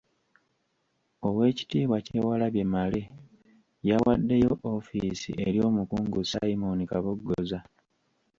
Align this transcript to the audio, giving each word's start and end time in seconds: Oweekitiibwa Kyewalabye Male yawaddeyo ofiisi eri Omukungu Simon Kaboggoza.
Oweekitiibwa 1.27 1.97
Kyewalabye 2.05 2.63
Male 2.73 3.01
yawaddeyo 3.89 4.53
ofiisi 4.75 5.31
eri 5.47 5.59
Omukungu 5.69 6.19
Simon 6.31 6.79
Kaboggoza. 6.91 7.59